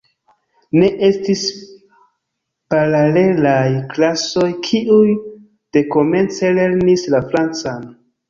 [0.83, 1.41] Ne estis
[2.73, 5.05] paralelaj klasoj, kiuj
[5.79, 7.87] dekomence lernis la francan.